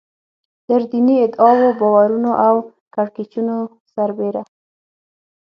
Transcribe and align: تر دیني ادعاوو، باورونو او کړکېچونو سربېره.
تر 0.67 0.81
دیني 0.91 1.15
ادعاوو، 1.25 1.77
باورونو 1.79 2.31
او 2.47 2.55
کړکېچونو 2.93 3.57
سربېره. 3.93 4.43